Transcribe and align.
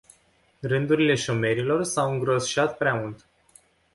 Rândurile 0.59 1.15
șomerilor 1.15 1.83
s-au 1.83 2.11
îngroșat 2.11 2.77
prea 2.77 2.93
mult. 2.93 3.25